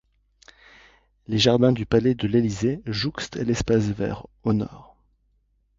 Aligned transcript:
Les 1.27 1.37
jardins 1.37 1.73
du 1.73 1.85
palais 1.85 2.15
de 2.15 2.27
l'Élysée 2.27 2.81
jouxtent 2.87 3.35
l'espace 3.35 3.83
vert, 3.85 4.25
au 4.43 4.51
nord. 4.51 4.97